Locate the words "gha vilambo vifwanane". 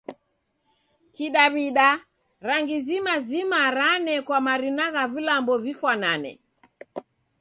4.93-6.31